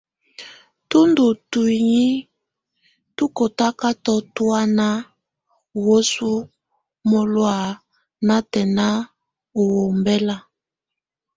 Tú 0.89 0.99
ndù 1.09 1.25
tuinyii 1.51 2.15
tu 3.15 3.23
kɔtakatɔ 3.37 4.15
tɔ̀ána 4.35 4.87
ú 5.77 5.79
wesuǝ 5.87 6.33
mɛlɔ̀á 7.09 7.57
natɛna 8.27 8.87
u 9.59 9.61
ɔmbɛla. 9.87 10.35